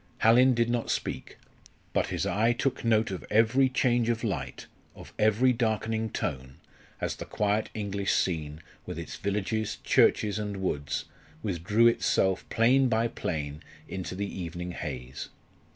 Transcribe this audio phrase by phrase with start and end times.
[0.21, 1.37] Hallin did not speak;
[1.93, 6.55] but his eye took note of every change of light, of every darkening tone,
[6.99, 11.05] as the quiet English scene with its villages, churches, and woods,
[11.43, 15.29] withdrew itself plane by plane into the evening haze.